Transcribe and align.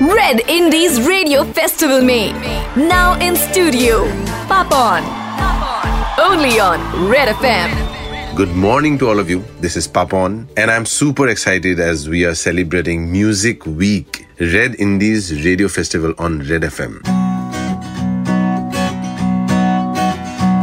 Red 0.00 0.42
Indies 0.48 1.00
Radio 1.08 1.42
Festival 1.42 2.02
में 2.02 2.32
now 2.76 3.18
in 3.18 3.34
studio 3.34 3.96
Papon 4.48 5.02
only 6.26 6.60
on 6.60 6.78
Red 7.08 7.34
FM. 7.34 7.74
Good 8.36 8.54
morning 8.54 8.96
to 8.98 9.08
all 9.08 9.18
of 9.18 9.28
you. 9.28 9.42
This 9.60 9.76
is 9.76 9.88
Papon, 9.88 10.48
and 10.56 10.70
I'm 10.70 10.86
super 10.86 11.26
excited 11.26 11.80
as 11.80 12.08
we 12.08 12.24
are 12.24 12.36
celebrating 12.36 13.10
Music 13.10 13.66
Week, 13.66 14.26
Red 14.38 14.76
Indies 14.78 15.44
Radio 15.44 15.66
Festival 15.66 16.14
on 16.18 16.38
Red 16.48 16.62
FM. 16.62 17.00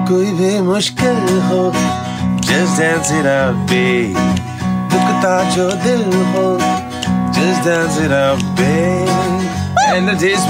कोई 0.07 0.31
भी 0.39 0.59
मुश्किल 0.71 1.39
हो 1.51 1.71
just 2.49 2.77
dance 2.79 3.11
it 3.11 3.25
out 3.25 3.57
babe 3.69 4.50
दुखता 4.92 5.34
जो 5.50 5.70
दिल 5.84 6.02
हो 6.34 6.46
जिस 7.34 7.58
दिन 7.66 7.86
जरा 7.96 8.24
बे 8.58 8.74
एंड 9.92 10.10
द 10.10 10.18
डेज़ 10.20 10.44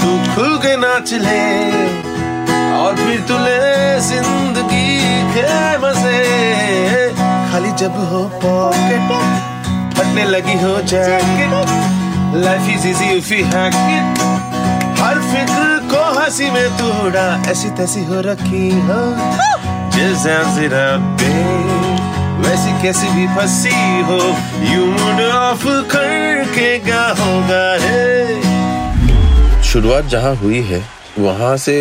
तू 0.00 0.10
खुल 0.34 0.56
के 0.64 0.76
नाच 0.82 1.12
ले। 1.24 1.40
और 2.80 2.96
फिर 2.96 3.20
तू 3.28 3.38
ले 3.38 4.00
ज़िंदगी 4.00 4.90
के 5.34 5.48
मज़े। 5.78 6.20
खाली 7.50 7.72
जब 7.80 7.96
हो 8.12 8.22
पॉकेट 8.42 9.10
फटने 9.96 10.24
लगी 10.24 10.56
हो 10.62 10.76
jacket 10.92 11.52
life 12.44 12.68
is 12.76 12.86
easy 12.88 13.10
if 13.16 13.32
you 13.34 13.44
hack 13.54 13.74
it 13.96 14.22
हर 15.00 15.20
फ़िक्र 15.30 15.78
को 15.92 16.02
हँसी 16.20 16.50
में 16.50 16.68
तू 16.78 16.86
उड़ा 17.06 17.28
ऐसी 17.50 17.70
तैसी 17.78 18.04
हो 18.04 18.20
रखी 18.26 18.68
हो। 18.88 19.00
जिस 19.96 20.26
दिन 20.26 20.54
जरा 20.56 20.86
बे 21.20 21.34
वैसी 22.40 22.72
कैसी 22.82 23.08
भी 23.14 23.26
फंसी 23.36 23.74
हो, 24.08 24.18
यू 24.72 24.86
मूड 24.86 25.20
ऑफ़ 25.22 25.66
करके 25.92 26.78
क्या 26.80 27.06
होगा 27.20 27.66
है 27.80 29.62
शुरुआत 29.62 30.04
जहाँ 30.06 30.34
हुई 30.36 30.60
है, 30.62 30.82
वहाँ 31.18 31.56
से 31.58 31.74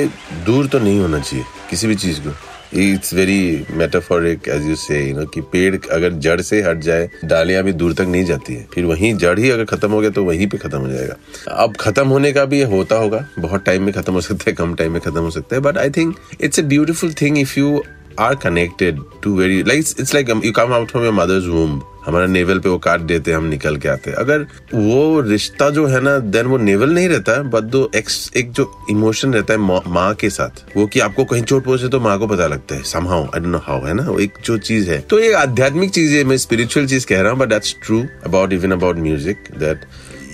दूर 0.45 0.67
तो 0.67 0.79
नहीं 0.79 0.99
होना 0.99 1.19
चाहिए, 1.19 1.45
किसी 1.69 1.87
भी 1.87 1.95
चीज़ 1.95 2.19
को। 2.19 2.33
It's 2.73 3.13
very 3.13 3.65
metaphoric 3.71 4.47
as 4.47 4.65
you 4.67 4.75
say 4.75 4.99
you 4.99 5.15
know 5.15 5.25
कि 5.25 5.41
पेड़ 5.43 5.75
अगर 5.91 6.13
जड़ 6.25 6.41
से 6.41 6.61
हट 6.61 6.79
जाए, 6.79 7.09
डालियाँ 7.25 7.63
भी 7.63 7.73
दूर 7.73 7.93
तक 7.93 8.07
नहीं 8.07 8.25
जाती 8.25 8.55
है। 8.55 8.67
फिर 8.73 8.85
वहीं 8.85 9.13
जड़ 9.17 9.37
ही 9.39 9.49
अगर 9.49 9.65
खत्म 9.65 9.91
हो 9.91 9.99
गया 10.01 10.09
तो 10.09 10.23
वहीं 10.25 10.47
पे 10.47 10.57
खत्म 10.57 10.79
हो 10.79 10.89
जाएगा। 10.89 11.15
अब 11.53 11.75
खत्म 11.79 12.07
होने 12.07 12.31
का 12.33 12.45
भी 12.45 12.61
होता 12.63 12.95
होगा, 12.95 13.25
बहुत 13.39 13.63
टाइम 13.65 13.83
में 13.83 13.93
खत्म 13.93 14.13
हो 14.13 14.21
सकता 14.21 14.49
है, 14.49 14.53
कम 14.55 14.75
टाइम 14.75 14.91
में 14.91 15.01
खत्म 15.01 15.21
हो 15.21 15.31
सकता 15.31 15.55
है 15.55 15.61
but 15.61 15.77
I 15.77 15.89
think 15.89 16.15
it's 16.41 16.59
a 16.59 16.63
beautiful 16.65 17.13
thing 17.21 17.37
if 17.37 17.59
you 17.59 17.81
are 18.19 18.35
connected 18.43 18.99
to 19.23 19.35
very 19.37 19.61
like 19.63 19.85
it's 19.99 20.13
like 20.13 20.29
you 20.45 20.51
come 20.51 20.73
out 20.73 20.91
from 20.91 21.03
your 21.03 21.13
mother's 21.13 21.45
womb 21.47 21.81
हमारा 22.05 22.25
नेवल 22.25 22.59
पे 22.59 22.69
वो 22.69 22.77
काट 22.77 22.99
देते 22.99 23.31
हम 23.31 23.43
निकल 23.45 23.77
के 23.77 23.89
आते 23.89 24.11
अगर 24.17 24.45
वो 24.73 25.19
रिश्ता 25.21 25.69
जो 25.69 25.85
है 25.87 25.99
ना 26.01 26.17
देन 26.35 26.45
वो 26.45 26.57
नेवल 26.57 26.93
नहीं 26.93 27.09
रहता 27.09 27.31
है 27.31 27.43
बट 27.49 27.63
दो 27.73 27.89
एक्स 27.95 28.31
एक 28.37 28.51
जो 28.51 28.71
इमोशन 28.89 29.33
रहता 29.33 29.53
है, 29.53 29.59
माँ 29.59 29.81
माँ 29.87 30.13
के 30.13 30.29
साथ, 30.29 30.63
वो 30.77 30.85
कि 30.87 30.99
आपको 30.99 31.25
कहीं 31.25 31.43
चोट 31.43 31.63
पहुँचे 31.65 31.87
तो 31.87 31.99
माँ 31.99 32.17
को 32.19 32.27
पता 32.27 32.47
लगता 32.47 32.75
है 32.75 32.83
somehow 32.83 33.23
I 33.25 33.39
don't 33.39 33.51
know 33.51 33.57
how 33.63 33.85
है 33.85 33.93
ना? 33.93 34.03
वो 34.03 34.19
एक 34.19 34.37
जो 34.45 34.57
चीज़ 34.57 34.89
है। 34.89 34.99
तो 35.01 35.19
ये 35.19 35.33
आध्यात्मिक 35.33 35.91
चीज़ 35.91 36.15
है, 36.15 36.23
मैं 36.23 36.37
स्पिरिचुअल 36.37 36.87
चीज़ 36.87 37.07
कह 37.07 37.21
रहा 37.21 37.31
हूँ 37.31 37.39
but 37.39 37.49
that's 37.49 37.75
true 37.85 38.03
about 38.25 38.53
even 38.53 38.71
about 38.71 38.97
music 38.97 39.43
that 39.57 39.85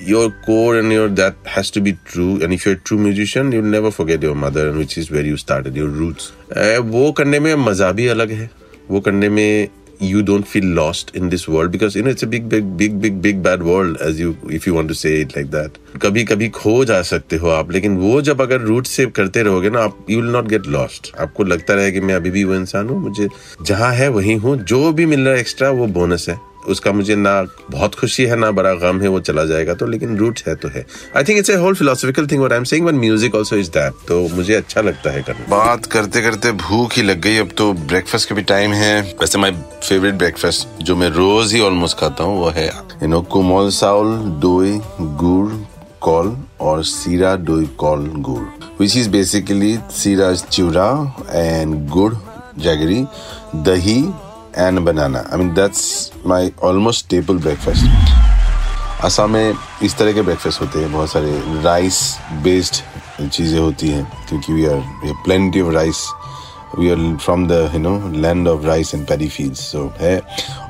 your 0.06 0.26
core 0.46 0.78
and 0.80 0.92
your 0.92 1.08
that 1.22 1.36
has 1.56 1.72
to 1.72 1.82
be 1.82 1.94
true 2.12 2.34
and 2.42 2.58
if 2.58 2.66
you're 2.66 2.76
a 2.76 2.84
true 2.90 2.98
musician 2.98 3.52
you'll 3.52 3.74
never 3.78 3.92
forget 3.92 4.28
your 4.30 4.36
mother 4.36 4.68
and 4.70 4.78
which 4.78 4.98
is 4.98 5.10
where 5.12 5.26
you 5.32 5.38
started 5.46 5.82
your 5.82 5.90
roots 6.02 6.32
uh, 6.52 6.80
वो 6.96 7.12
करने 7.22 7.40
में 7.40 7.56
मज़ा 7.70 7.92
भी 7.92 8.08
अलग 8.08 8.32
है 8.42 8.50
वो 8.90 9.00
करने 9.02 9.30
में 9.30 9.70
you 10.02 10.22
don't 10.24 10.48
feel 10.48 10.66
lost 10.66 11.16
in 11.16 11.30
this 11.30 11.48
world 11.48 11.72
because 11.72 11.96
you 11.96 12.04
know 12.04 12.10
it's 12.10 12.24
a 12.24 12.28
big 12.28 12.48
big 12.50 12.78
big 12.78 13.00
big 13.02 13.22
big 13.22 13.42
bad 13.42 13.64
world 13.64 13.98
as 13.98 14.20
you 14.20 14.38
if 14.50 14.68
you 14.68 14.74
want 14.74 14.90
to 14.90 14.96
say 14.96 15.22
it 15.22 15.36
like 15.36 15.52
that 15.52 15.78
कभी 16.02 16.24
कभी 16.26 16.50
खो 16.50 16.74
जा 16.86 17.02
सकते 17.02 17.36
हो 17.38 17.50
आप 17.50 17.72
लेकिन 17.72 17.98
वो 17.98 18.22
जब 18.22 18.42
अगर 18.42 18.62
रूट 18.62 18.88
से 18.88 19.06
करते 19.20 19.44
रहोगे 19.44 19.70
ना 19.70 19.84
आप 19.84 20.06
you 20.10 20.22
will 20.22 20.32
not 20.32 20.48
get 20.48 20.68
lost 20.68 21.12
आपको 21.22 21.44
लगता 21.44 21.74
रहे 21.74 21.92
कि 21.92 22.00
मैं 22.00 22.16
अभी 22.16 22.32
भी 22.32 22.44
वो 22.44 22.56
इंसान 22.56 22.90
हूँ 22.90 23.00
मुझे 23.02 23.28
जहाँ 23.62 23.94
है 23.94 24.10
वही 24.18 24.34
हूँ 24.46 24.58
जो 24.64 24.92
भी 24.94 25.06
मिल 25.06 25.26
रहा 25.26 25.34
है 25.34 25.40
एक्स्ट्रा 25.40 25.70
वो 25.80 25.88
बोनस 26.00 26.26
है 26.30 26.38
उसका 26.68 26.92
मुझे 26.92 27.16
ना 27.16 27.42
बहुत 27.72 27.96
खुशी 27.96 28.26
है, 28.26 28.36
ना 28.36 28.52
बड़ा 28.52 28.74
गम 28.76 29.02
है, 29.02 29.08
वो 29.08 29.20
चला 29.22 29.44
जाएगा 29.46 29.74
तो 29.74 29.88
लेकिन 29.88 30.18
रूट 30.18 30.40
है 30.48 30.56
तो 30.56 30.68
है। 30.68 30.86
I 31.18 31.24
think 31.24 31.38
it's 31.40 31.50
a 31.50 31.56
whole 31.56 31.76
philosophical 31.76 32.28
thing 32.28 32.44
I 32.44 32.58
am 32.58 32.64
saying 32.66 32.86
but 32.86 32.94
music 32.96 33.36
also 33.36 33.56
is 33.56 33.70
that 33.72 34.08
तो 34.08 34.22
मुझे 34.36 34.56
अच्छा 34.56 34.82
लगता 34.82 35.12
है 35.12 35.22
करना। 35.24 35.46
बात 35.50 35.86
करते 35.86 36.22
करते 36.22 36.52
भूख 36.64 36.96
ही 36.98 37.04
लग 37.04 37.22
गई, 37.22 37.38
अब 37.38 37.50
तो 37.58 37.72
ब्रेकफास्ट 37.74 38.30
का 38.30 38.36
भी 38.36 38.42
टाइम 38.46 38.74
है। 38.74 39.02
वैसे 39.22 39.40
माय 39.40 39.52
फेवरेट 39.84 40.16
ब्रेकफास्ट 40.16 40.84
जो 40.84 40.96
मैं 40.96 41.10
रोज 41.12 41.54
ही 41.54 41.62
ऑलमोस्ट 41.62 41.98
खाता 42.00 42.24
हूँ, 42.24 42.40
वो 42.40 42.50
है 42.50 42.68
यू 42.68 43.08
नो 43.08 43.22
कोमल 43.32 43.70
साउल 43.72 44.18
दोई, 44.42 44.80
गुड़, 45.02 45.52
कॉल, 46.02 46.36
और 46.62 46.84
सीरा, 46.86 47.36
दोई, 47.38 47.66
कॉल, 47.78 48.06
गुड़। 48.20 48.44
Which 48.80 48.96
is 48.98 49.10
basically 49.10 49.78
sira 49.94 50.34
chivda 50.36 50.90
and 51.30 51.88
gur, 51.90 52.14
jaggery, 52.58 53.04
dahi 53.64 54.02
and 54.58 54.84
banana. 54.86 55.28
I 55.32 55.38
mean, 55.38 55.54
that's 55.54 56.12
my 56.26 56.54
almost 56.62 57.06
staple 57.06 57.40
breakfast. 57.48 57.88
Assam 59.04 59.30
में 59.32 59.56
इस 59.84 59.98
तरह 59.98 60.14
के 60.14 60.22
ब्रेकफास्ट 60.22 60.62
होते 60.62 60.80
हैं 60.80 60.92
बहुत 60.92 61.12
सारे 61.12 61.32
राइस 61.64 61.98
बेस्ड 62.44 63.30
चीज़ें 63.30 63.60
होती 63.60 63.90
हैं 63.90 64.04
क्योंकि 64.30 64.54
we 64.54 64.66
are 64.66 64.78
we 65.04 65.10
are 65.10 65.16
plenty 65.26 65.62
of 65.62 65.74
rice 65.74 65.98
we 66.78 66.90
are 66.92 66.98
from 67.24 67.48
the 67.48 67.52
you 67.74 67.80
know 67.80 67.98
land 68.22 68.48
of 68.48 68.66
rice 68.66 68.94
and 68.96 69.06
paddy 69.08 69.28
fields 69.30 69.60
so 69.72 69.92
है। 70.00 70.22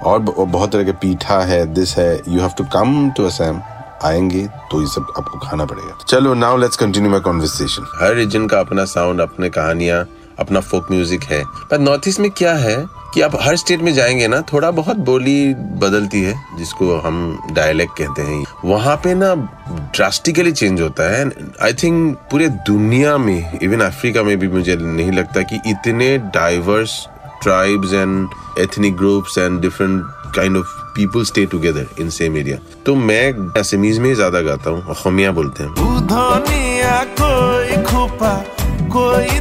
और 0.03 0.19
बहुत 0.19 0.71
तरह 0.71 0.83
के 0.83 0.91
पीठा 1.05 1.39
है 1.51 1.65
दिस 1.73 1.95
है 1.97 2.11
you 2.29 2.39
have 2.41 2.51
to 2.57 2.63
come 2.73 3.09
to 3.17 3.25
Assam 3.27 3.61
आएँगे 4.03 4.45
तो 4.71 4.81
ये 4.81 4.87
सब 4.87 5.13
आपको 5.17 5.39
खाना 5.39 5.65
पड़ेगा। 5.65 5.97
चलो 6.07 6.33
now 6.33 6.57
let's 6.57 6.77
continue 6.77 7.11
my 7.11 7.19
conversation 7.29 7.87
her 8.01 8.15
reason 8.15 8.47
का 8.47 8.59
अपना 8.59 8.85
साउंड 8.95 9.21
अपने 9.21 9.49
कहानियाँ 9.49 10.05
अपना 10.39 10.59
फोक 10.59 10.91
म्यूज़िक 10.91 11.23
है। 11.23 11.43
पर 11.71 11.79
नॉर्थ 11.79 12.07
ईस्ट 12.07 12.19
में 12.19 12.29
क्या 12.31 12.53
है? 12.53 12.77
कि 13.15 13.21
आप 13.21 13.35
हर 13.41 13.55
स्टेट 13.55 13.81
में 13.81 13.93
जाएँगे 13.93 14.27
ना, 14.27 14.41
थोड़ा 14.41 14.71
बहुत 14.71 14.95
बोली 14.95 15.53
बदलती 15.53 16.21
है, 16.21 16.33
जिसको 16.57 16.95
हम 16.95 17.39
डायलेक्ट 17.51 17.93
कहते 17.97 18.21
हैं। 18.21 18.43
वहाँ 18.65 18.95
पे 18.95 19.13
ना 19.13 19.33
ड्रास्टिकली 19.95 20.51
चेंज 20.51 20.81
होता 20.81 21.03
है 21.15 21.25
आई 21.63 21.73
थिंक 21.73 22.17
पूरे 22.31 22.47
दुनिया 22.47 23.17
में 23.17 23.59
इवन 23.63 23.81
अफ्रीका 23.81 24.23
में 24.23 24.37
भी 24.39 24.47
मुझे 24.47 24.75
नहीं 24.75 25.11
लगता 25.11 25.41
कि 25.41 25.59
इतने 25.67 26.17
diverse 26.17 27.07
tribes 27.43 27.93
and 27.93 28.29
ethnic 28.59 28.95
groups 28.95 29.37
and 29.37 29.61
different 29.61 30.03
kind 30.35 30.57
of 30.57 30.67
people 30.95 31.23
stay 31.23 31.45
together 31.45 31.87
in 31.99 32.09
same 32.09 32.37
area 32.37 32.57
तो 32.85 32.95
मैं 32.95 33.53
असमीज 33.59 33.99
में 33.99 34.13
ज़्यादा 34.15 34.41
गाता 34.41 34.69
हूँ 34.69 34.95
खमिया 35.03 35.31
बोलते 35.31 35.63
हैं। 35.63 35.73
कोई 37.21 37.83
खोपा, 37.83 38.35
कोई 38.97 39.39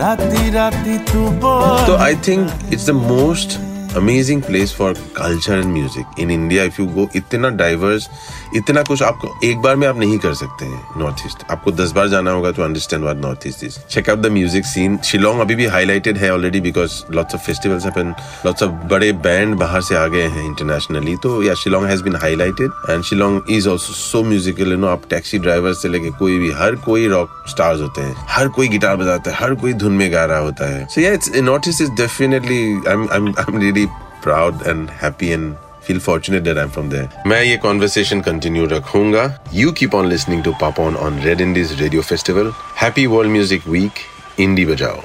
दिल 0.00 0.08
ने 0.08 0.16
बाधीबा 0.16 0.50
राती 0.50 0.50
राती 0.50 0.98
तू 0.98 1.30
बोल 1.30 1.86
तो 1.86 1.96
I 1.96 2.14
think 2.16 2.50
it's 2.72 2.86
the 2.86 2.90
most 2.90 3.69
amazing 3.96 4.42
place 4.42 4.74
for 4.78 4.92
culture 5.16 5.58
and 5.58 5.72
music 5.72 6.20
in 6.20 6.30
India 6.30 6.64
if 6.64 6.80
you 6.80 6.86
go 6.88 7.08
इतना 7.16 7.48
डाइवर्स 7.60 8.08
इतना 8.56 8.82
कुछ 8.82 9.02
आपको 9.02 9.28
एक 9.44 9.58
बार 9.62 9.76
में 9.76 9.86
आप 9.88 9.98
नहीं 9.98 10.18
कर 10.18 10.34
सकते 10.34 10.64
हैं 10.64 11.00
नॉर्थ 11.00 11.22
ईस्ट 11.26 11.44
आपको 11.50 11.72
दस 11.72 11.92
बार 11.92 12.08
जाना 12.08 12.30
होगा 12.30 12.50
to 12.50 12.62
understand 12.62 13.02
what 13.02 13.16
North 13.16 13.46
East 13.46 13.64
is 13.64 13.78
check 13.90 14.10
out 14.10 14.18
the 14.18 14.26
music 14.32 14.64
scene 14.64 14.98
Shillong 15.04 15.40
अभी 15.40 15.54
भी 15.54 15.66
हाईलाइटेड 15.66 16.18
है 16.18 16.32
already 16.34 16.60
because 16.60 17.00
lots 17.14 17.34
of 17.34 17.42
festivals 17.46 17.84
happen 17.84 18.14
lots 18.46 18.62
of 18.62 18.70
बड़े 18.90 19.12
बैंड 19.26 19.54
बाहर 19.54 19.82
से 19.82 19.96
आ 19.96 20.06
गए 20.06 20.26
हैं 20.36 20.44
इंटरनेशनली 20.46 21.16
तो 21.22 21.42
yeah 21.42 21.54
Shillong 21.62 21.86
has 21.86 22.02
been 22.02 22.16
highlighted 22.16 22.90
and 22.90 23.02
Shillong 23.04 23.50
is 23.50 23.68
also 23.68 23.92
so 23.94 24.22
musical 24.24 24.70
you 24.70 24.76
know 24.76 24.86
आप 24.86 25.02
टैक्सी 25.10 25.38
ड्राइवर 25.38 25.72
से 25.72 25.88
लेके 25.88 26.10
कोई 26.18 26.38
भी, 26.38 26.50
हर 26.52 26.74
कोई 26.86 27.06
रॉक 27.08 27.44
स्टार्स 27.48 27.80
होते 27.80 28.00
हैं. 28.00 28.14
हर 28.28 28.48
कोई 28.48 28.68
गिटार 28.68 28.96
बजाता 28.96 29.30
है, 29.30 29.36
हर 29.36 29.54
कोई 29.54 29.72
धुन 29.72 29.92
में 29.92 30.12
गा 30.12 30.24
रहा 30.24 30.38
होता 30.38 30.70
है. 30.70 30.86
So 30.86 31.00
yeah 31.00 31.12
it's 31.12 31.36
North 31.36 31.68
East 31.68 31.82
is 31.82 31.90
definitely 32.00 32.62
I 32.88 33.16
am 33.16 33.58
really 33.60 33.79
Proud 34.23 34.67
and 34.67 34.89
happy 35.03 35.29
and 35.29 35.53
feel 35.87 35.99
fortunate 36.03 36.45
that 36.45 36.59
I'm 36.59 36.71
from 36.75 36.87
there. 36.91 37.07
मैं 37.27 37.41
ये 37.43 37.57
conversation 37.65 38.21
continue 38.27 38.67
रखूंगा. 38.71 39.25
You 39.53 39.73
keep 39.81 39.97
on 39.97 40.09
listening 40.13 40.41
to 40.47 40.53
Papon 40.61 40.95
on 41.07 41.19
Red 41.25 41.43
Indies 41.45 41.73
Radio 41.81 42.05
Festival. 42.11 42.53
Happy 42.83 43.05
World 43.07 43.33
Music 43.35 43.67
Week. 43.75 44.01
Indie 44.45 44.65
बजाओ. 44.71 45.03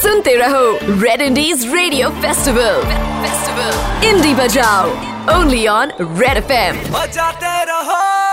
सुनते 0.00 0.34
रहो 0.36 0.66
red 1.02 1.20
indies 1.22 1.64
radio 1.74 2.10
festival 2.22 2.82
festival 3.22 4.06
indie 4.08 4.34
बजाओ 4.34 4.90
only 5.38 5.66
on 5.66 5.92
red 6.00 6.36
FM 6.36 6.76
बजाते 6.92 7.64
रहो 7.70 8.31